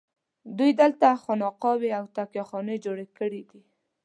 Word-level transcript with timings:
دوی 0.57 0.71
دلته 0.81 1.07
خانقاوې 1.23 1.91
او 1.99 2.05
تکیه 2.15 2.43
خانې 2.49 2.75
جوړې 2.85 3.05
کړي 3.17 3.41
دي. 3.49 3.61